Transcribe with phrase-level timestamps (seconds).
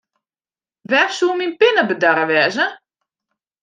[0.89, 2.65] Wêr soe myn pinne bedarre wêze?